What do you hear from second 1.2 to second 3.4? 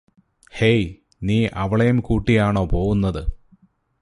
നീ അവളേം കൂട്ടിയാണോ പോവുന്നത്